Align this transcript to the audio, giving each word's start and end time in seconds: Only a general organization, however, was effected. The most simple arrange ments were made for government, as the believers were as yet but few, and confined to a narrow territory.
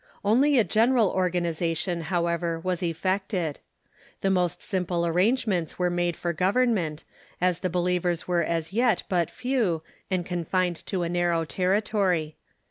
Only 0.25 0.57
a 0.57 0.63
general 0.63 1.09
organization, 1.11 2.01
however, 2.01 2.59
was 2.59 2.81
effected. 2.81 3.59
The 4.21 4.31
most 4.31 4.59
simple 4.63 5.05
arrange 5.05 5.45
ments 5.45 5.77
were 5.77 5.91
made 5.91 6.15
for 6.15 6.33
government, 6.33 7.03
as 7.39 7.59
the 7.59 7.69
believers 7.69 8.27
were 8.27 8.41
as 8.43 8.73
yet 8.73 9.03
but 9.09 9.29
few, 9.29 9.83
and 10.09 10.25
confined 10.25 10.83
to 10.87 11.03
a 11.03 11.07
narrow 11.07 11.45
territory. 11.45 12.35